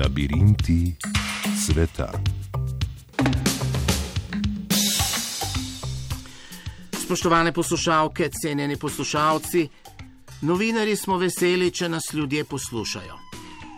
Labirinti 0.00 0.94
sveta. 1.66 2.12
Spoštovane 7.04 7.52
poslušalke, 7.52 8.30
cenjeni 8.42 8.76
poslušalci, 8.76 9.68
novinari 10.40 10.96
smo 10.96 11.18
veseli, 11.18 11.70
če 11.70 11.88
nas 11.88 12.02
ljudje 12.12 12.44
poslušajo. 12.44 13.18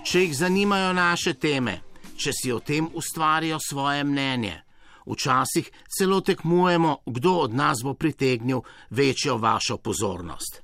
Če 0.06 0.23
jih 0.23 0.37
zanimajo 0.37 0.93
naše 0.93 1.34
teme, 1.34 1.80
če 2.16 2.30
si 2.32 2.52
o 2.52 2.61
tem 2.61 2.86
ustvarijo 2.95 3.59
svoje 3.68 4.04
mnenje. 4.04 4.61
Včasih 5.07 5.70
celo 5.98 6.20
tekmujemo, 6.20 6.98
kdo 7.06 7.34
od 7.34 7.55
nas 7.55 7.83
bo 7.83 7.95
pritegnil 7.95 8.62
večjo 8.91 9.36
vašo 9.36 9.77
pozornost. 9.77 10.62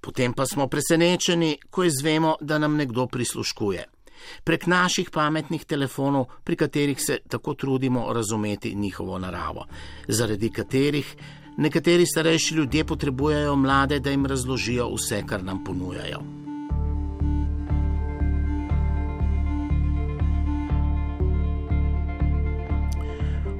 Potem 0.00 0.32
pa 0.32 0.46
smo 0.46 0.68
presenečeni, 0.68 1.56
ko 1.70 1.84
izvemo, 1.84 2.36
da 2.40 2.58
nam 2.58 2.76
nekdo 2.76 3.06
prisluškuje. 3.06 3.99
Prek 4.44 4.66
naših 4.66 5.10
pametnih 5.10 5.64
telefonov, 5.64 6.26
pri 6.44 6.56
katerih 6.56 7.00
se 7.00 7.18
tako 7.28 7.54
trudimo 7.54 8.12
razumeti 8.12 8.74
njihovo 8.74 9.18
naravo, 9.18 9.66
zaradi 10.08 10.50
katerih 10.50 11.16
nekateri 11.56 12.06
starejši 12.06 12.54
ljudje 12.54 12.84
potrebujejo 12.84 13.56
mlade, 13.56 13.98
da 14.00 14.10
jim 14.10 14.26
razložijo 14.26 14.88
vse, 14.94 15.22
kar 15.26 15.44
nam 15.44 15.64
ponujajo. 15.64 16.49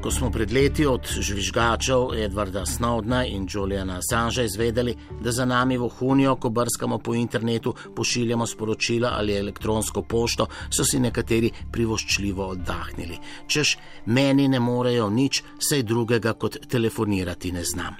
Ko 0.02 0.10
smo 0.10 0.30
pred 0.30 0.52
leti 0.52 0.86
od 0.86 1.04
žvižgačev 1.20 2.14
Edwarda 2.16 2.62
Snowdna 2.66 3.24
in 3.28 3.46
Juliana 3.50 3.98
Assangea 3.98 4.44
izvedeli, 4.44 4.96
da 5.20 5.32
za 5.32 5.44
nami 5.44 5.76
vohunijo, 5.76 6.36
ko 6.36 6.48
brskamo 6.48 6.98
po 6.98 7.14
internetu, 7.14 7.74
pošiljamo 7.96 8.46
sporočila 8.46 9.10
ali 9.12 9.36
elektronsko 9.36 10.02
pošto, 10.02 10.46
so 10.70 10.84
si 10.84 11.00
nekateri 11.00 11.50
privoščljivo 11.72 12.46
oddahnili. 12.46 13.18
Češ, 13.46 13.76
meni 14.06 14.48
ne 14.48 14.60
morejo 14.60 15.10
nič, 15.10 15.42
sej 15.58 15.82
drugega 15.82 16.32
kot 16.32 16.56
telefonirati 16.68 17.52
ne 17.52 17.64
znam. 17.64 17.94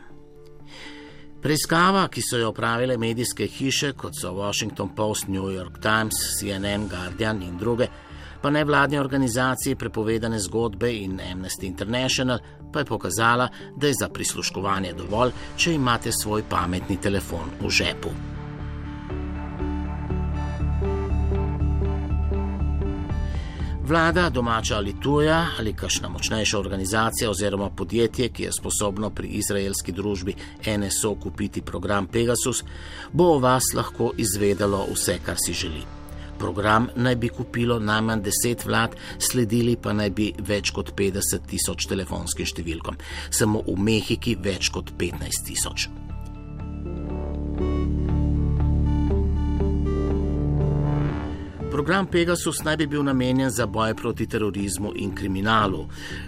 Preiskava, 1.42 2.08
ki 2.08 2.22
so 2.24 2.38
jo 2.40 2.48
opravile 2.48 2.96
medijske 2.96 3.46
hiše, 3.46 3.92
kot 3.92 4.16
so 4.16 4.32
Washington 4.32 4.94
Post, 4.94 5.28
New 5.28 5.52
York 5.52 5.82
Times, 5.82 6.16
CNN, 6.38 6.88
Guardian 6.88 7.42
in 7.42 7.58
druge, 7.58 7.88
pa 8.42 8.50
nevladne 8.50 9.00
organizacije 9.00 9.76
prepovedane 9.76 10.38
zgodbe 10.38 10.92
in 10.96 11.20
Amnesty 11.32 11.66
International 11.66 12.38
pa 12.72 12.78
je 12.78 12.84
pokazala, 12.84 13.48
da 13.76 13.86
je 13.86 13.94
za 14.00 14.08
prisluškovanje 14.08 14.92
dovolj, 14.92 15.30
če 15.56 15.74
imate 15.74 16.12
svoj 16.12 16.42
pametni 16.48 16.96
telefon 16.96 17.50
v 17.60 17.70
žepu. 17.70 18.08
Vlada, 23.90 24.28
domača 24.30 24.76
ali 24.76 24.94
tuja, 25.02 25.46
ali 25.58 25.72
kakšna 25.72 26.08
močnejša 26.08 26.58
organizacija 26.58 27.30
oziroma 27.30 27.70
podjetje, 27.70 28.28
ki 28.28 28.42
je 28.42 28.52
sposobno 28.52 29.10
pri 29.10 29.28
izraelski 29.28 29.92
družbi 29.92 30.34
NSO 30.78 31.14
kupiti 31.14 31.62
program 31.62 32.06
Pegasus, 32.06 32.62
bo 33.12 33.32
o 33.34 33.38
vas 33.38 33.74
lahko 33.74 34.12
izvedelo 34.16 34.86
vse, 34.92 35.18
kar 35.26 35.36
si 35.46 35.52
želi. 35.52 35.99
Program 36.40 36.88
naj 36.96 37.16
bi 37.20 37.28
kupilo 37.28 37.78
najmanj 37.78 38.24
10 38.26 38.66
vlad, 38.66 38.96
sledili 39.20 39.76
pa 39.76 39.92
naj 39.96 40.10
bi 40.16 40.30
več 40.48 40.72
kot 40.74 40.94
50 40.96 41.50
tisoč 41.50 41.88
telefonskim 41.90 42.48
številkom, 42.48 43.00
samo 43.30 43.64
v 43.68 43.76
Mehiki 43.76 44.38
več 44.40 44.72
kot 44.72 44.94
15 44.98 45.44
tisoč. 45.50 45.90
Program 51.80 52.06
Pegasus 52.06 52.58
naj 52.64 52.76
bi 52.76 52.86
bil 52.86 53.02
namenjen 53.02 53.50
za 53.50 53.64
boj 53.66 53.94
proti 53.94 54.26
terorizmu 54.26 54.92
in 54.96 55.14
kriminalu. 55.14 55.86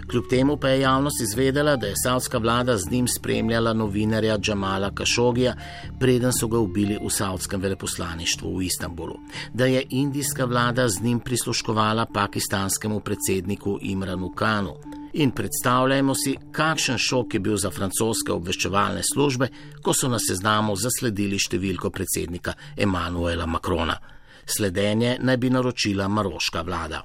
Kljub 0.09 0.23
temu 0.29 0.57
pa 0.57 0.69
je 0.69 0.79
javnost 0.81 1.21
izvedela, 1.21 1.75
da 1.75 1.87
je 1.87 1.99
savdska 2.03 2.37
vlada 2.37 2.77
z 2.77 2.89
njim 2.91 3.07
spremljala 3.07 3.73
novinarja 3.73 4.37
Džamala 4.37 4.89
Kašogija, 4.95 5.53
preden 5.99 6.33
so 6.33 6.47
ga 6.47 6.57
ubili 6.59 6.97
v 7.05 7.09
savdskem 7.09 7.61
veleposlaništvu 7.61 8.57
v 8.57 8.63
Istanbulu. 8.65 9.19
Da 9.53 9.65
je 9.65 9.83
indijska 9.89 10.45
vlada 10.45 10.87
z 10.89 11.03
njim 11.03 11.19
prisluškovala 11.19 12.05
pakistanskemu 12.05 12.99
predsedniku 12.99 13.77
Imranu 13.81 14.29
Kanu. 14.29 14.73
In 15.13 15.31
predstavljajmo 15.31 16.15
si, 16.15 16.35
kakšen 16.51 16.97
šok 16.97 17.33
je 17.33 17.39
bil 17.39 17.57
za 17.57 17.69
francoske 17.71 18.33
obveščevalne 18.33 19.01
službe, 19.13 19.47
ko 19.81 19.93
so 19.93 20.09
na 20.09 20.17
seznamu 20.19 20.75
zasledili 20.75 21.37
številko 21.37 21.93
predsednika 21.93 22.53
Emanuela 22.77 23.45
Macrona 23.45 23.99
sledenje 24.45 25.17
naj 25.21 25.37
bi 25.37 25.49
naročila 25.49 26.07
maroška 26.07 26.61
vlada. 26.61 27.03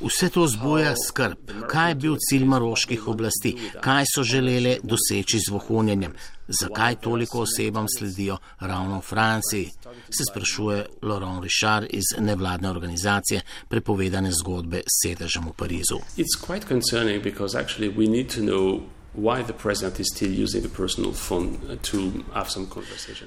Vse 0.00 0.28
to 0.28 0.46
zbuja 0.46 0.94
skrb, 1.06 1.38
kaj 1.68 1.90
je 1.90 1.94
bil 1.94 2.16
cilj 2.20 2.44
maroških 2.44 3.08
oblasti, 3.08 3.54
kaj 3.80 4.04
so 4.14 4.22
želeli 4.22 4.76
doseči 4.82 5.38
z 5.38 5.52
vohunjenjem, 5.52 6.12
zakaj 6.48 6.94
toliko 7.00 7.40
osebam 7.40 7.86
sledijo 7.98 8.36
ravno 8.60 8.98
v 8.98 9.02
Franciji, 9.02 9.70
se 10.10 10.24
sprašuje 10.30 10.86
Laurent 11.02 11.44
Richard 11.44 11.86
iz 11.90 12.04
nevladne 12.18 12.70
organizacije 12.70 13.40
prepovedane 13.68 14.32
zgodbe 14.32 14.82
s 14.86 15.00
sedežem 15.02 15.48
v 15.48 15.52
Parizu. 15.52 15.98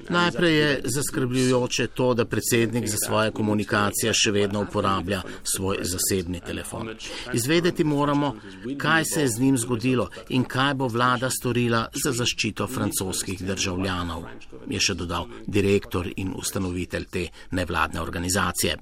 Najprej 0.08 0.56
je 0.56 0.80
zaskrbljujoče 0.84 1.86
to, 1.86 2.14
da 2.14 2.24
predsednik 2.24 2.88
za 2.88 2.96
svoje 3.06 3.30
komunikacije 3.30 4.12
še 4.14 4.30
vedno 4.30 4.62
uporablja 4.62 5.22
svoj 5.56 5.78
zasebni 5.82 6.40
telefon. 6.40 6.94
Izvedeti 7.32 7.84
moramo, 7.84 8.34
kaj 8.78 9.04
se 9.04 9.20
je 9.22 9.28
z 9.28 9.40
njim 9.40 9.58
zgodilo 9.58 10.08
in 10.28 10.44
kaj 10.44 10.74
bo 10.74 10.88
vlada 10.88 11.30
storila 11.30 11.86
za 12.04 12.12
zaščito 12.12 12.66
francoskih 12.66 13.42
državljanov, 13.42 14.24
je 14.70 14.80
še 14.80 14.94
dodal 14.94 15.26
direktor 15.46 16.12
in 16.16 16.34
ustanovitelj 16.36 17.10
te 17.10 17.26
nevladne 17.50 18.00
organizacije. 18.00 18.76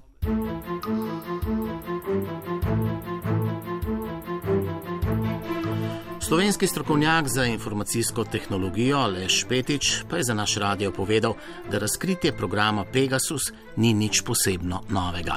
Slovenski 6.28 6.66
strokovnjak 6.66 7.24
za 7.36 7.44
informacijsko 7.56 8.20
tehnologijo 8.34 8.96
Aleš 9.06 9.34
Petič 9.50 9.84
pa 10.08 10.14
je 10.16 10.24
za 10.28 10.34
naš 10.40 10.52
radio 10.64 10.90
povedal, 11.00 11.32
da 11.70 11.76
razkritje 11.84 12.30
programa 12.40 12.82
Pegasus 12.96 13.44
ni 13.82 13.90
nič 14.02 14.14
posebno 14.28 14.76
novega. 14.98 15.34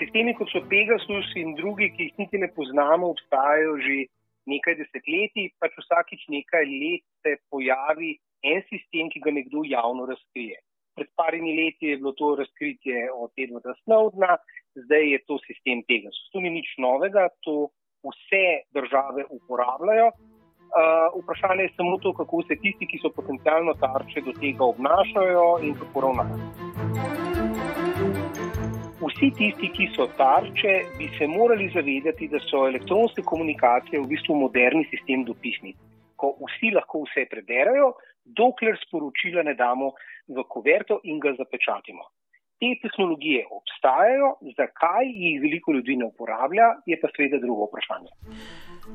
Sistemi 0.00 0.32
kot 0.38 0.48
so 0.54 0.60
Pegasus 0.74 1.28
in 1.42 1.48
drugi, 1.60 1.86
ki 1.94 2.00
jih 2.06 2.14
niti 2.22 2.36
ne 2.44 2.48
poznamo, 2.56 3.04
obstajajo 3.14 3.72
že 3.86 3.96
nekaj 4.52 4.74
desetletij, 4.80 5.46
pač 5.60 5.72
vsakič 5.82 6.22
nekaj 6.36 6.64
let 6.82 7.04
se 7.22 7.32
pojavi 7.50 8.12
en 8.52 8.60
sistem, 8.70 9.10
ki 9.12 9.18
ga 9.24 9.34
nekdo 9.38 9.66
javno 9.76 10.06
razkrije. 10.12 10.56
Pred 10.96 11.10
parimi 11.18 11.50
leti 11.58 11.90
je 11.90 11.98
bilo 12.00 12.12
to 12.20 12.28
razkritje 12.42 13.10
od 13.22 13.30
Edwarda 13.42 13.74
Snowdna, 13.82 14.38
zdaj 14.86 15.04
je 15.12 15.18
to 15.26 15.42
sistem 15.48 15.82
Pegasus. 15.88 16.30
To 16.30 16.38
ni 16.46 16.50
nič 16.58 16.70
novega, 16.86 17.26
to 17.42 17.74
vse 18.06 18.46
države 18.76 19.24
uporabljajo. 19.30 20.08
Uh, 20.68 21.22
vprašanje 21.22 21.62
je 21.62 21.74
samo 21.76 21.96
to, 21.98 22.12
kako 22.12 22.42
se 22.48 22.56
tisti, 22.62 22.86
ki 22.86 22.98
so 23.02 23.10
potencialno 23.18 23.72
tarče, 23.74 24.20
do 24.20 24.32
tega 24.40 24.64
obnašajo 24.64 25.46
in 25.64 25.74
kako 25.80 26.00
ravnajo. 26.04 26.36
Vsi 29.00 29.30
tisti, 29.38 29.70
ki 29.76 29.86
so 29.94 30.06
tarče, 30.18 30.74
bi 30.98 31.08
se 31.18 31.26
morali 31.26 31.70
zavedati, 31.74 32.28
da 32.28 32.40
so 32.44 32.66
elektronske 32.68 33.24
komunikacije 33.24 34.02
v 34.02 34.10
bistvu 34.12 34.36
moderni 34.36 34.84
sistem 34.92 35.24
dopisnic, 35.24 35.78
ko 36.20 36.34
vsi 36.44 36.74
lahko 36.76 37.06
vse 37.06 37.24
preberajo, 37.32 37.94
dokler 38.40 38.76
sporočila 38.84 39.42
ne 39.48 39.54
damo 39.54 39.94
v 40.28 40.44
kuverto 40.52 41.00
in 41.04 41.20
ga 41.20 41.32
zapečatimo. 41.38 42.04
Te 42.58 42.68
tehnologije 42.82 43.44
obstajajo, 43.54 44.28
zakaj 44.56 45.06
jih 45.06 45.40
veliko 45.42 45.72
ljudi 45.72 45.96
ne 45.96 46.08
uporablja, 46.10 46.72
je 46.90 46.98
pa 47.00 47.10
seveda 47.16 47.38
drugo 47.44 47.68
vprašanje. 47.68 48.10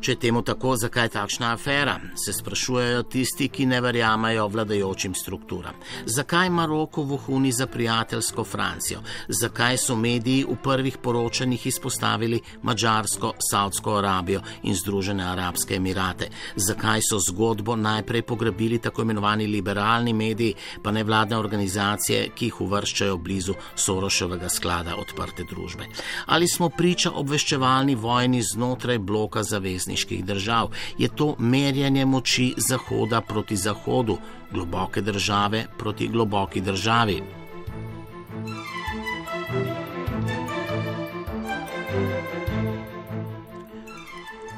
Če 0.01 0.15
temu 0.19 0.41
tako, 0.41 0.73
zakaj 0.75 1.09
takšna 1.13 1.53
afera? 1.53 1.93
Se 2.19 2.33
sprašujejo 2.33 3.03
tisti, 3.03 3.47
ki 3.47 3.65
ne 3.69 3.79
verjamajo 3.81 4.47
vladajočim 4.51 5.13
strukturam. 5.15 5.77
Zakaj 6.05 6.49
Maroko 6.49 7.03
vohuni 7.07 7.51
za 7.51 7.67
prijateljsko 7.67 8.43
Francijo? 8.43 8.99
Zakaj 9.27 9.77
so 9.77 9.95
mediji 9.95 10.43
v 10.49 10.57
prvih 10.63 10.97
poročanjih 10.97 11.67
izpostavili 11.67 12.41
Mačarsko, 12.63 13.33
Saudsko 13.51 13.95
Arabijo 13.97 14.41
in 14.63 14.75
Združene 14.75 15.23
arabske 15.23 15.75
emirate? 15.75 16.29
Zakaj 16.55 17.05
so 17.09 17.19
zgodbo 17.29 17.75
najprej 17.75 18.21
pograbili 18.21 18.79
tako 18.79 19.01
imenovani 19.01 19.47
liberalni 19.47 20.13
mediji, 20.13 20.55
pa 20.83 20.91
ne 20.91 21.03
vladne 21.03 21.37
organizacije, 21.37 22.29
ki 22.35 22.51
jih 22.51 22.61
uvrščajo 22.61 23.17
blizu 23.17 23.55
Soroševega 23.75 24.49
sklada 24.49 24.97
odprte 24.99 25.47
družbe? 25.49 25.87
Ali 26.25 26.47
smo 26.47 26.69
priča 26.69 27.11
obveščevalni 27.11 27.95
vojni 27.95 28.43
znotraj 28.53 28.99
bloka 28.99 29.43
zavez? 29.43 29.82
zavezniških 29.83 30.25
držav, 30.25 30.71
je 30.97 31.07
to 31.07 31.35
merjanje 31.39 32.05
moči 32.05 32.53
Zahoda 32.57 33.21
proti 33.21 33.55
Zahodu, 33.55 34.17
globoke 34.51 35.01
države 35.01 35.65
proti 35.77 36.07
globoki 36.07 36.61
državi. 36.61 37.21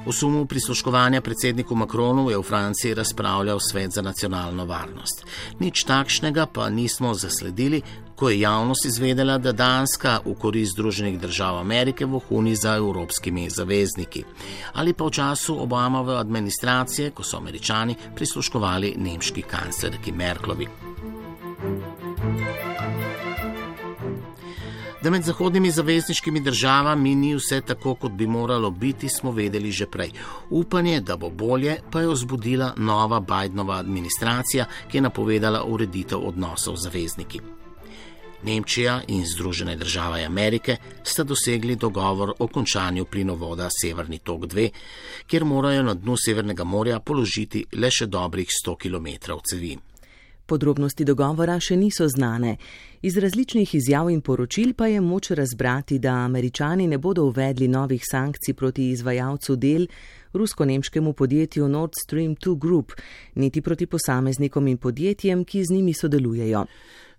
O 0.05 0.11
sumu 0.11 0.45
prisluškovanja 0.45 1.21
predsedniku 1.21 1.75
Makronu 1.75 2.29
je 2.29 2.37
v 2.37 2.41
Franciji 2.41 2.93
razpravljal 2.93 3.59
Svet 3.59 3.91
za 3.91 4.01
nacionalno 4.01 4.65
varnost. 4.65 5.25
Nič 5.59 5.83
takšnega 5.83 6.45
pa 6.45 6.69
nismo 6.69 7.13
zasledili, 7.13 7.81
ko 8.15 8.29
je 8.29 8.39
javnost 8.39 8.85
izvedela, 8.85 9.37
da 9.37 9.51
Danska 9.51 10.19
v 10.25 10.33
korist 10.39 10.71
Združenih 10.71 11.19
držav 11.19 11.57
Amerike 11.57 12.05
vohuni 12.05 12.55
za 12.55 12.75
evropskimi 12.75 13.49
zavezniki. 13.49 14.23
Ali 14.73 14.93
pa 14.93 15.05
v 15.05 15.11
času 15.11 15.57
Obamove 15.61 16.15
administracije, 16.17 17.11
ko 17.11 17.23
so 17.23 17.37
američani 17.37 17.95
prisluškovali 18.15 18.93
nemški 18.97 19.41
kanclerki 19.41 20.11
Merklovi. 20.11 20.67
Da 25.05 25.11
med 25.11 25.23
zahodnimi 25.23 25.71
zavezniškimi 25.71 26.39
državami 26.39 27.15
ni 27.15 27.35
vse 27.35 27.61
tako, 27.61 27.95
kot 27.95 28.11
bi 28.11 28.27
moralo 28.27 28.71
biti, 28.71 29.09
smo 29.09 29.31
vedeli 29.31 29.71
že 29.71 29.85
prej. 29.85 30.11
Upanje, 30.49 31.01
da 31.01 31.17
bo 31.17 31.29
bolje, 31.29 31.77
pa 31.91 32.01
je 32.01 32.07
vzbudila 32.07 32.73
nova 32.77 33.19
Bidenova 33.19 33.75
administracija, 33.75 34.65
ki 34.87 34.97
je 34.97 35.01
napovedala 35.01 35.63
ureditev 35.63 36.27
odnosov 36.27 36.75
z 36.75 36.83
zavezniki. 36.83 37.41
Nemčija 38.45 39.01
in 39.07 39.25
Združene 39.25 39.75
države 39.75 40.23
Amerike 40.25 40.77
sta 41.03 41.23
dosegli 41.23 41.75
dogovor 41.75 42.33
o 42.39 42.47
končanju 42.47 43.05
plinovoda 43.05 43.69
Severni 43.81 44.19
tok 44.19 44.41
2, 44.41 44.69
kjer 45.27 45.45
morajo 45.45 45.83
na 45.83 45.93
dnu 45.93 46.15
Severnega 46.25 46.63
morja 46.63 46.99
položiti 46.99 47.65
le 47.73 47.89
še 47.91 48.05
dobrih 48.05 48.47
100 48.65 48.77
km 48.77 49.37
cevi. 49.49 49.77
Podrobnosti 50.45 51.05
dogovora 51.05 51.55
še 51.59 51.73
niso 51.73 52.05
znane. 52.07 52.57
Iz 53.01 53.17
različnih 53.17 53.71
izjav 53.75 54.11
in 54.13 54.21
poročil 54.21 54.75
pa 54.77 54.87
je 54.87 55.01
moč 55.01 55.31
razbrati, 55.31 55.97
da 55.99 56.19
američani 56.25 56.85
ne 56.87 56.97
bodo 56.97 57.25
uvedli 57.25 57.67
novih 57.67 58.03
sankcij 58.05 58.53
proti 58.53 58.91
izvajalcu 58.93 59.55
del 59.55 59.87
rusko-nemškemu 60.35 61.13
podjetju 61.13 61.67
Nord 61.67 61.93
Stream 62.03 62.35
2 62.35 62.57
Group, 62.57 62.91
niti 63.35 63.61
proti 63.61 63.85
posameznikom 63.85 64.67
in 64.67 64.77
podjetjem, 64.77 65.45
ki 65.45 65.63
z 65.65 65.73
njimi 65.73 65.93
sodelujejo. 65.93 66.65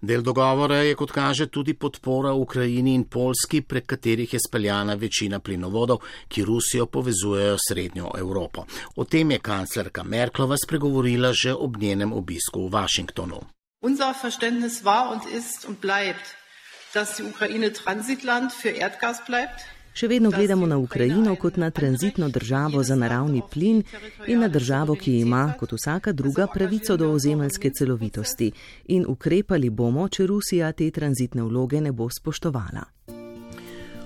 Del 0.00 0.22
dogovora 0.22 0.76
je, 0.84 0.94
kot 0.94 1.10
kaže, 1.12 1.46
tudi 1.46 1.74
podpora 1.74 2.32
Ukrajini 2.32 2.94
in 2.94 3.04
Polski, 3.04 3.62
prek 3.62 3.86
katerih 3.86 4.34
je 4.34 4.40
speljana 4.40 4.94
večina 4.94 5.40
plinovodov, 5.40 6.04
ki 6.28 6.44
Rusijo 6.44 6.86
povezujejo 6.86 7.56
s 7.56 7.72
srednjo 7.72 8.10
Evropo. 8.18 8.66
O 8.96 9.04
tem 9.04 9.30
je 9.30 9.38
kanclerka 9.38 10.02
Merklova 10.02 10.56
spregovorila 10.56 11.32
že 11.32 11.54
ob 11.54 11.76
njenem 11.76 12.12
obisku 12.12 12.68
v 12.68 12.72
Washingtonu. 12.72 13.40
Unser 13.80 14.14
Verständnis 14.22 14.84
war 14.84 15.12
und 15.12 15.22
ist 15.32 15.64
und 15.68 15.80
bleibt, 15.80 16.34
dass 16.94 17.16
die 17.16 17.22
Ukraine 17.22 17.72
Transitland 17.72 18.52
für 18.52 18.70
Erdgas 18.70 19.24
bleibt. 19.26 19.75
Še 19.96 20.10
vedno 20.12 20.28
gledamo 20.30 20.66
na 20.68 20.76
Ukrajino 20.76 21.32
kot 21.40 21.56
na 21.56 21.70
tranzitno 21.70 22.28
državo 22.28 22.82
za 22.84 22.96
naravni 22.96 23.40
plin 23.52 23.78
in 24.26 24.42
na 24.44 24.48
državo, 24.48 24.92
ki 24.94 25.14
ima, 25.20 25.54
kot 25.56 25.72
vsaka 25.72 26.12
druga, 26.12 26.46
pravico 26.52 26.96
do 27.00 27.08
ozemeljske 27.12 27.70
celovitosti. 27.70 28.50
In 28.92 29.06
ukrepali 29.08 29.70
bomo, 29.70 30.08
če 30.08 30.26
Rusija 30.26 30.72
te 30.76 30.90
tranzitne 30.90 31.48
vloge 31.48 31.80
ne 31.80 31.94
bo 31.96 32.10
spoštovala. 32.12 32.84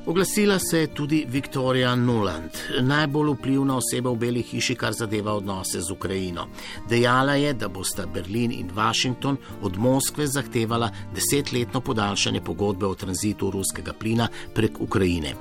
Oglasila 0.06 0.58
se 0.58 0.78
je 0.78 0.94
tudi 0.94 1.26
Viktorija 1.28 1.96
Nuland, 1.96 2.62
najbolj 2.80 3.34
vplivna 3.34 3.76
oseba 3.76 4.10
v 4.10 4.16
Beli 4.22 4.42
hiši, 4.42 4.74
kar 4.74 4.94
zadeva 4.94 5.34
odnose 5.34 5.80
z 5.80 5.90
Ukrajino. 5.92 6.46
Dejala 6.88 7.34
je, 7.34 7.52
da 7.54 7.68
bosta 7.68 8.06
Berlin 8.06 8.52
in 8.52 8.70
Washington 8.74 9.36
od 9.62 9.76
Moskve 9.76 10.26
zahtevala 10.26 10.90
desetletno 11.14 11.80
podaljšanje 11.80 12.40
pogodbe 12.40 12.86
o 12.86 12.94
tranzitu 12.94 13.50
ruskega 13.50 13.92
plina 13.92 14.28
prek 14.54 14.80
Ukrajine. 14.80 15.34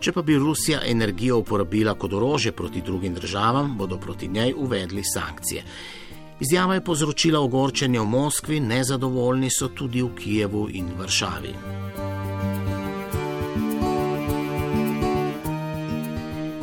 Če 0.00 0.12
pa 0.16 0.22
bi 0.22 0.38
Rusija 0.38 0.80
energijo 0.86 1.38
uporabila 1.42 1.92
kot 1.94 2.12
orožje 2.16 2.52
proti 2.52 2.80
drugim 2.80 3.14
državam, 3.14 3.74
bodo 3.76 3.98
proti 3.98 4.28
njej 4.28 4.54
uvedli 4.56 5.02
sankcije. 5.04 5.64
Izjava 6.40 6.74
je 6.74 6.84
povzročila 6.84 7.40
ogorčenje 7.40 8.00
v 8.00 8.04
Moskvi, 8.04 8.60
nezadovoljni 8.60 9.50
so 9.52 9.68
tudi 9.68 10.02
v 10.02 10.14
Kijevu 10.16 10.68
in 10.72 10.88
Varšavi. 10.98 11.89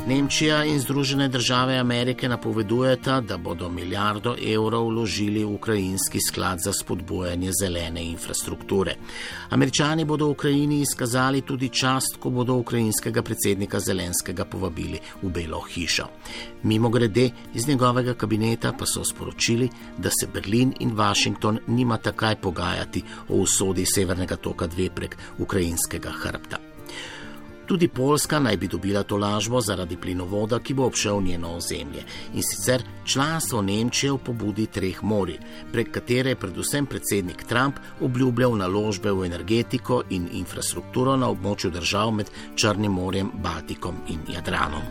Nemčija 0.08 0.64
in 0.64 0.80
Združene 0.80 1.28
države 1.28 1.78
Amerike 1.78 2.30
napovedujeta, 2.30 3.22
da 3.22 3.38
bodo 3.38 3.70
milijardo 3.70 4.36
evrov 4.54 4.88
vložili 4.88 5.44
v 5.44 5.52
ukrajinski 5.54 6.20
sklad 6.30 6.60
za 6.64 6.72
spodbujanje 6.74 7.52
zelene 7.62 8.06
infrastrukture. 8.06 8.96
Američani 9.50 10.06
bodo 10.06 10.28
v 10.28 10.32
Ukrajini 10.32 10.80
izkazali 10.82 11.42
tudi 11.42 11.70
čast, 11.70 12.16
ko 12.20 12.30
bodo 12.30 12.56
ukrajinskega 12.56 13.22
predsednika 13.22 13.80
Zelenskega 13.80 14.46
povabili 14.46 15.00
v 15.22 15.30
Belo 15.30 15.60
hišo. 15.62 16.08
Mimo 16.64 16.90
grede, 16.90 17.30
iz 17.54 17.68
njegovega 17.68 18.14
kabineta 18.14 18.72
pa 18.80 18.86
so 18.86 19.04
sporočili, 19.04 19.70
da 19.98 20.10
se 20.10 20.32
Berlin 20.34 20.74
in 20.80 20.96
Washington 20.96 21.60
nimata 21.68 22.12
kaj 22.12 22.36
pogajati 22.36 23.04
o 23.30 23.36
usodi 23.44 23.86
Severnega 23.86 24.36
toka 24.36 24.68
2 24.68 24.90
prek 24.90 25.18
ukrajinskega 25.38 26.10
hrbta. 26.10 26.58
Tudi 27.68 27.88
Poljska 27.88 28.40
naj 28.40 28.58
bi 28.58 28.68
dobila 28.68 29.04
to 29.04 29.18
lažbo 29.18 29.62
zaradi 29.62 29.98
plinovoda, 29.98 30.60
ki 30.60 30.74
bo 30.74 30.86
obšel 30.86 31.22
njeno 31.22 31.50
ozemlje 31.56 32.04
in 32.34 32.44
sicer 32.44 32.84
članstvo 33.06 33.62
Nemčije 33.62 34.12
v 34.12 34.18
pobudi 34.18 34.66
treh 34.66 35.04
mori, 35.04 35.36
prek 35.72 35.92
katere 35.92 36.30
je 36.30 36.36
predvsem 36.36 36.86
predsednik 36.86 37.44
Trump 37.44 37.76
obljubljal 38.02 38.56
naložbe 38.58 39.12
v 39.12 39.26
energetiko 39.26 40.02
in 40.10 40.30
infrastrukturo 40.32 41.18
na 41.18 41.28
območju 41.30 41.72
držav 41.72 42.12
med 42.12 42.32
Črnim 42.56 42.92
morjem, 42.92 43.32
Baltikom 43.44 44.00
in 44.08 44.24
Jadranom. 44.34 44.88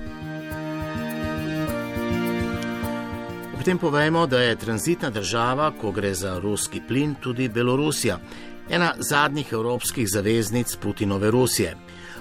Ob 3.55 3.65
tem 3.65 3.79
povemo, 3.79 4.27
da 4.27 4.43
je 4.43 4.57
tranzitna 4.57 5.11
država, 5.11 5.73
ko 5.81 5.93
gre 5.93 6.15
za 6.15 6.39
ruski 6.39 6.83
plin, 6.89 7.15
tudi 7.21 7.49
Belorusija, 7.49 8.21
ena 8.71 8.93
zadnjih 8.99 9.53
evropskih 9.53 10.09
zaveznic 10.13 10.77
Putinove 10.77 11.31
Rusije. 11.31 11.77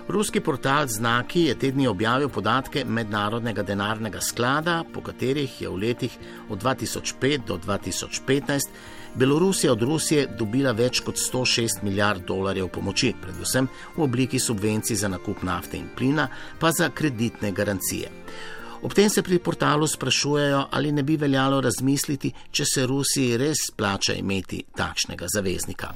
Ruski 0.08 0.40
portal 0.40 0.88
Znaki 0.88 1.42
je 1.42 1.60
tedni 1.60 1.88
objavil 1.88 2.30
podatke 2.30 2.84
Mednarodnega 2.86 3.64
denarnega 3.64 4.22
sklada, 4.22 4.84
po 4.94 5.02
katerih 5.02 5.62
je 5.62 5.70
v 5.70 5.80
letih 5.82 6.18
od 6.50 6.64
2005 6.64 7.48
do 7.48 7.58
2015 7.58 8.70
Belorusija 9.16 9.72
od 9.72 9.82
Rusije 9.82 10.28
dobila 10.38 10.72
več 10.72 11.00
kot 11.00 11.16
106 11.16 11.84
milijard 11.84 12.22
dolarjev 12.28 12.68
pomoči, 12.68 13.14
predvsem 13.22 13.68
v 13.96 14.04
obliki 14.04 14.40
subvencij 14.40 14.96
za 14.96 15.08
nakup 15.08 15.44
nafte 15.44 15.78
in 15.78 15.88
plina, 15.98 16.28
pa 16.60 16.72
za 16.72 16.90
kreditne 16.90 17.52
garancije. 17.52 18.12
Ob 18.84 18.94
tem 18.94 19.10
se 19.10 19.24
pri 19.24 19.40
portalu 19.40 19.88
sprašujejo, 19.88 20.68
ali 20.72 20.92
ne 20.92 21.04
bi 21.04 21.18
veljalo 21.18 21.62
razmisliti, 21.62 22.34
če 22.52 22.66
se 22.74 22.86
Rusiji 22.86 23.38
res 23.38 23.58
splača 23.72 24.14
imeti 24.14 24.64
takšnega 24.76 25.26
zaveznika. 25.34 25.94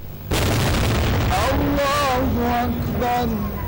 Allah, 1.30 3.59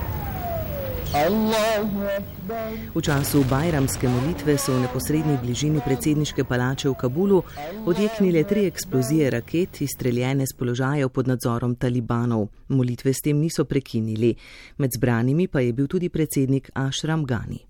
V 2.94 3.00
času 3.04 3.44
bajramske 3.44 4.08
molitve 4.08 4.56
so 4.56 4.72
v 4.72 4.80
neposrednji 4.80 5.36
bližini 5.42 5.80
predsedniške 5.84 6.44
palače 6.48 6.88
v 6.88 6.94
Kabulu 6.96 7.42
odjeknile 7.86 8.44
tri 8.48 8.64
eksplozije 8.66 9.30
raket, 9.30 9.80
izstreljene 9.84 10.46
z 10.48 10.56
položajev 10.56 11.08
pod 11.08 11.28
nadzorom 11.28 11.74
talibanov. 11.76 12.48
Molitve 12.68 13.12
s 13.12 13.20
tem 13.20 13.36
niso 13.36 13.64
prekinili. 13.64 14.34
Med 14.78 14.90
zbranimi 14.96 15.48
pa 15.48 15.60
je 15.60 15.72
bil 15.72 15.86
tudi 15.86 16.08
predsednik 16.08 16.70
Ashram 16.74 17.24
Ghani. 17.24 17.60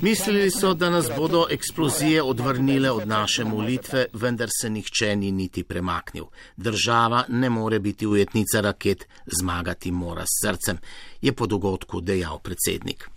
Mislili 0.00 0.50
so, 0.50 0.74
da 0.74 0.90
nas 0.90 1.06
bodo 1.16 1.46
eksplozije 1.50 2.22
odvrnile 2.22 2.90
od 2.90 3.08
naše 3.08 3.44
molitve, 3.44 4.06
vendar 4.12 4.48
se 4.60 4.70
nihče 4.70 5.16
ni 5.16 5.32
niti 5.32 5.64
premaknil. 5.64 6.24
Država 6.56 7.24
ne 7.28 7.50
more 7.50 7.78
biti 7.78 8.06
ujetnica 8.06 8.60
raket, 8.60 9.08
zmagati 9.26 9.90
mora 9.90 10.22
s 10.22 10.46
srcem, 10.46 10.78
je 11.20 11.32
po 11.32 11.46
dogodku 11.46 12.00
dejal 12.00 12.38
predsednik. 12.38 13.10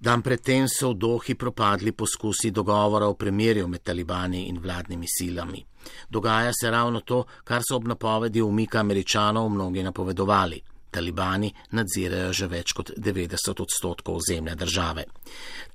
Dan 0.00 0.22
predtem 0.22 0.68
so 0.68 0.90
v 0.90 0.94
Dohi 0.94 1.34
propadli 1.34 1.92
poskusi 1.92 2.50
dogovora 2.50 3.06
o 3.06 3.14
premirju 3.14 3.68
med 3.68 3.82
talibani 3.82 4.48
in 4.48 4.58
vladnimi 4.58 5.06
silami. 5.18 5.64
Dogaja 6.08 6.52
se 6.60 6.70
ravno 6.70 7.00
to, 7.00 7.24
kar 7.44 7.62
so 7.68 7.76
ob 7.76 7.88
napovedi 7.88 8.42
umika 8.42 8.80
američanov 8.80 9.48
mnogi 9.48 9.82
napovedovali. 9.82 10.62
Talibani 10.90 11.52
nadzirajo 11.72 12.32
že 12.32 12.46
več 12.46 12.72
kot 12.72 12.92
90 12.96 13.62
odstotkov 13.62 14.20
ozemlja 14.22 14.54
države. 14.54 15.04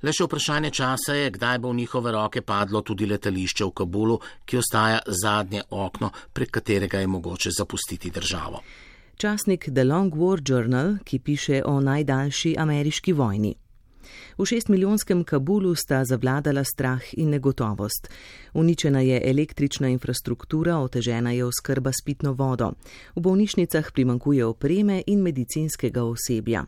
Le 0.04 0.14
še 0.14 0.28
vprašanje 0.28 0.72
časa 0.72 1.18
je, 1.18 1.32
kdaj 1.32 1.60
bo 1.60 1.72
v 1.72 1.82
njihove 1.84 2.12
roke 2.12 2.42
padlo 2.42 2.82
tudi 2.82 3.06
letališče 3.06 3.66
v 3.66 3.76
Kabulu, 3.82 4.20
ki 4.46 4.58
ostaja 4.58 5.00
zadnje 5.08 5.64
okno, 5.70 6.12
prek 6.34 6.52
katerega 6.60 7.00
je 7.00 7.08
mogoče 7.08 7.52
zapustiti 7.52 8.12
državo. 8.12 8.64
Časnik 9.18 9.70
The 9.72 9.84
Long 9.84 10.16
War 10.16 10.42
Journal, 10.42 10.98
ki 11.06 11.20
piše 11.20 11.62
o 11.66 11.80
najdaljši 11.80 12.56
ameriški 12.58 13.14
vojni. 13.14 13.54
V 14.38 14.46
šestmilijonskem 14.46 15.24
Kabulu 15.24 15.76
sta 15.76 16.06
zavladala 16.06 16.64
strah 16.64 17.02
in 17.14 17.30
negotovost. 17.30 18.10
Uničena 18.54 19.02
je 19.02 19.22
električna 19.24 19.88
infrastruktura, 19.88 20.78
otežena 20.78 21.32
je 21.32 21.46
oskrba 21.46 21.92
s 21.92 22.06
pitno 22.06 22.34
vodo. 22.34 22.72
V 23.16 23.22
bolnišnicah 23.22 23.92
primankuje 23.94 24.46
opreme 24.46 25.04
in 25.08 25.22
medicinskega 25.22 26.04
osebja. 26.04 26.66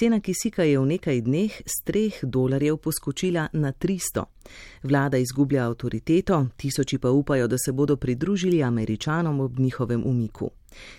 Cena 0.00 0.20
kisika 0.20 0.64
je 0.64 0.78
v 0.80 0.86
nekaj 0.96 1.20
dneh 1.20 1.52
z 1.52 1.74
3 1.84 2.24
dolarjev 2.24 2.80
poskočila 2.80 3.52
na 3.52 3.72
300. 3.72 4.24
Vlada 4.82 5.18
izgublja 5.20 5.66
avtoriteto, 5.68 6.46
tisoči 6.56 6.98
pa 6.98 7.10
upajo, 7.10 7.46
da 7.46 7.58
se 7.58 7.72
bodo 7.72 7.96
pridružili 7.96 8.62
američanom 8.62 9.40
ob 9.40 9.58
njihovem 9.58 10.02
umiku. 10.06 10.50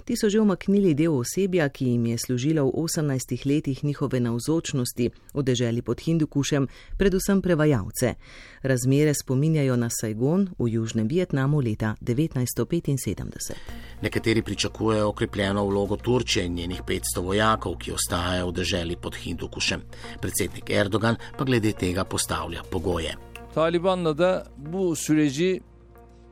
Ti 0.05 0.15
so 0.17 0.29
že 0.29 0.39
omaknili 0.39 0.93
del 0.93 1.15
osebja, 1.15 1.69
ki 1.69 1.85
jim 1.85 2.05
je 2.05 2.17
služilo 2.17 2.65
v 2.65 2.71
18 2.75 3.45
letih 3.45 3.83
njihove 3.83 4.19
navzočnosti 4.19 5.09
v 5.33 5.43
deželi 5.43 5.81
pod 5.81 6.01
Hindukušem, 6.01 6.67
predvsem 6.97 7.41
prevajalce. 7.41 8.15
Razmere 8.61 9.13
spominjajo 9.13 9.75
na 9.75 9.89
Saigon 9.89 10.49
v 10.59 10.67
Južnem 10.67 11.07
Vietnamu 11.07 11.59
leta 11.59 11.95
1975. 12.01 13.53
Nekateri 14.01 14.41
pričakujejo 14.41 15.07
okrepljeno 15.07 15.65
vlogo 15.65 15.97
Turčije 15.97 16.45
in 16.45 16.53
njenih 16.53 16.81
500 16.87 17.23
vojakov, 17.23 17.77
ki 17.77 17.91
ostajajo 17.91 18.47
v 18.47 18.53
deželi 18.53 18.90
pod 18.95 19.15
Hindukušem. 19.15 19.81
Predsednik 20.21 20.69
Erdogan 20.69 21.15
pa 21.37 21.43
glede 21.43 21.71
tega 21.71 22.03
postavlja 22.03 22.63
pogoje. 22.71 23.15
Talibanla 23.53 24.13
da 24.13 24.45
bu 24.57 24.95
süreci 24.95 25.61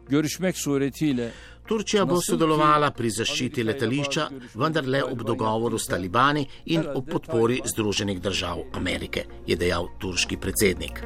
görüşmek 0.09 0.57
suretiyle 0.57 1.31
Turčija 1.69 2.01
bo 2.09 2.15
sodelovala 2.17 2.87
pri 2.97 3.11
zaščiti 3.13 3.61
letališča, 3.67 4.23
vendar 4.57 4.87
le 4.89 5.03
ob 5.05 5.21
dogovoru 5.27 5.77
s 5.77 5.85
talibani 5.91 6.41
in 6.73 6.87
ob 6.95 7.11
podpori 7.11 7.59
Združenih 7.73 8.21
držav 8.25 8.63
Amerike, 8.81 9.27
je 9.45 9.55
dejal 9.55 9.91
turški 10.01 10.41
predsednik. 10.41 11.03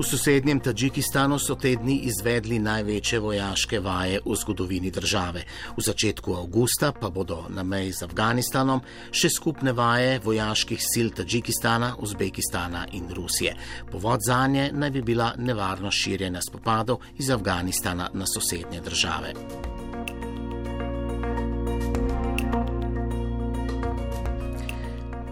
V 0.00 0.04
sosednjem 0.08 0.60
Tadžikistanu 0.64 1.36
so 1.36 1.58
te 1.60 1.74
dni 1.76 2.08
izvedli 2.08 2.56
največje 2.56 3.18
vojaške 3.20 3.80
vaje 3.84 4.22
v 4.24 4.32
zgodovini 4.32 4.88
države. 4.90 5.42
V 5.76 5.82
začetku 5.84 6.32
avgusta 6.40 6.88
pa 6.96 7.10
bodo 7.12 7.44
na 7.52 7.60
meji 7.60 7.92
z 7.92 8.08
Afganistanom 8.08 8.80
še 9.12 9.28
skupne 9.28 9.74
vaje 9.76 10.16
vojaških 10.24 10.80
sil 10.80 11.12
Tadžikistana, 11.12 11.98
Uzbekistana 12.00 12.86
in 12.96 13.12
Rusije. 13.12 13.52
Povod 13.92 14.24
za 14.24 14.46
nje 14.46 14.70
naj 14.72 14.90
bi 14.90 15.02
bila 15.02 15.34
nevarnost 15.36 16.00
širjenja 16.00 16.40
spopadov 16.48 17.04
iz 17.20 17.28
Afganistana 17.28 18.08
na 18.14 18.24
sosednje 18.24 18.80
države. 18.80 19.36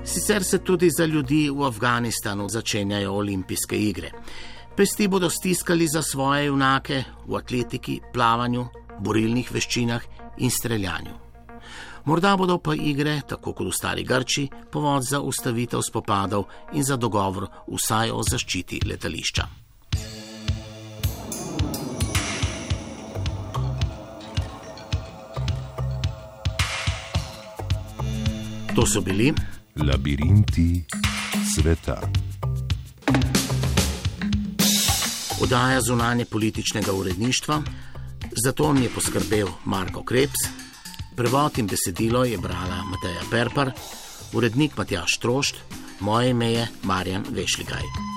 Sicer 0.05 0.45
se 0.45 0.59
tudi 0.59 0.91
za 0.91 1.07
ljudi 1.07 1.49
v 1.51 1.65
Afganistanu 1.65 2.49
začenjajo 2.49 3.13
olimpijske 3.13 3.77
igre. 3.81 4.13
Pesti 4.79 5.09
bodo 5.09 5.31
stiskali 5.31 5.89
za 5.89 6.03
svoje 6.03 6.47
junake 6.47 7.05
v 7.27 7.35
atletiki, 7.35 7.97
plavanju, 8.13 8.67
borilnih 9.03 9.49
veščinah 9.51 10.05
in 10.39 10.53
streljanju. 10.55 11.15
Morda 12.07 12.37
bodo 12.39 12.61
pa 12.63 12.77
igre, 12.79 13.17
tako 13.27 13.57
kot 13.59 13.67
v 13.67 13.75
stari 13.75 14.05
Grči, 14.07 14.45
povod 14.71 15.03
za 15.03 15.19
ustavitev 15.19 15.83
spopadov 15.83 16.47
in 16.79 16.87
za 16.87 16.97
dogovor 16.97 17.49
vsaj 17.67 18.15
o 18.15 18.23
zaščiti 18.23 18.79
letališča. 18.87 19.49
To 28.79 28.87
so 28.87 29.03
bili 29.03 29.35
Labirinti 29.75 30.71
sveta. 31.55 32.28
Podaja 35.39 35.81
zunanje 35.81 36.25
političnega 36.25 36.93
uredništva, 36.93 37.63
za 38.45 38.53
to 38.53 38.73
mi 38.73 38.83
je 38.83 38.91
poskrbel 38.91 39.49
Marko 39.65 40.03
Krebs, 40.05 40.41
prevod 41.17 41.59
in 41.59 41.67
besedilo 41.67 42.25
je 42.25 42.39
brala 42.39 42.83
Mateja 42.85 43.23
Perpar, 43.31 43.71
urednik 44.33 44.77
Matjaš 44.77 45.19
Trošt, 45.19 45.57
moje 46.01 46.31
ime 46.31 46.53
je 46.53 46.69
Marjan 46.83 47.25
Vešligaj. 47.31 48.08